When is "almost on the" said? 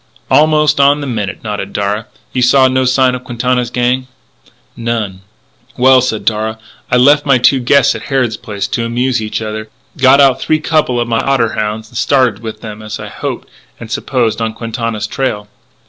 0.31-1.05